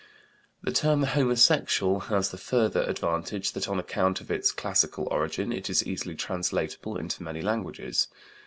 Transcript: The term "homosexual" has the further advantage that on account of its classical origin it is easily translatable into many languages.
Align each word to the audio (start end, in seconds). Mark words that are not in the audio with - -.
The 0.63 0.71
term 0.71 1.03
"homosexual" 1.03 1.99
has 2.09 2.31
the 2.31 2.37
further 2.39 2.81
advantage 2.85 3.51
that 3.51 3.69
on 3.69 3.77
account 3.77 4.19
of 4.19 4.31
its 4.31 4.51
classical 4.51 5.07
origin 5.11 5.51
it 5.53 5.69
is 5.69 5.85
easily 5.85 6.15
translatable 6.15 6.97
into 6.97 7.21
many 7.21 7.43
languages. 7.43 8.07